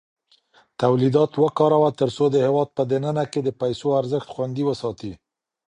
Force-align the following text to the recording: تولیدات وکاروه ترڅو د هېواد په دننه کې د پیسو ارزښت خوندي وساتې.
تولیدات 0.81 1.31
وکاروه 1.43 1.89
ترڅو 1.99 2.25
د 2.31 2.35
هېواد 2.45 2.69
په 2.77 2.83
دننه 2.91 3.23
کې 3.31 3.39
د 3.43 3.49
پیسو 3.61 3.87
ارزښت 3.99 4.27
خوندي 4.33 4.63
وساتې. 4.65 5.11